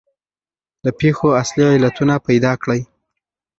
د 0.83 0.85
پېښو 0.99 1.27
اصلي 1.41 1.65
علتونه 1.75 2.13
پیدا 2.27 2.53
کړئ. 2.61 2.81